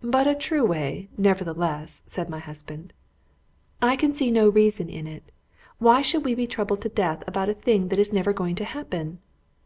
"But 0.00 0.26
a 0.26 0.34
true 0.34 0.64
way, 0.64 1.10
nevertheless," 1.18 2.02
said 2.06 2.30
my 2.30 2.38
husband. 2.38 2.94
"I 3.82 3.94
can 3.94 4.14
see 4.14 4.30
no 4.30 4.48
reason 4.48 4.88
in 4.88 5.06
it. 5.06 5.24
Why 5.76 6.00
should 6.00 6.24
we 6.24 6.34
be 6.34 6.46
troubled 6.46 6.80
to 6.80 6.88
death 6.88 7.22
about 7.26 7.50
a 7.50 7.52
thing 7.54 7.88
that 7.88 7.98
is 7.98 8.10
never 8.10 8.32
going 8.32 8.54
to 8.54 8.64
happen?" 8.64 9.18